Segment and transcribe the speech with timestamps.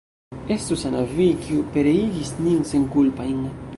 [0.53, 3.45] Estu sana vi, kiu pereigis nin senkulpajn!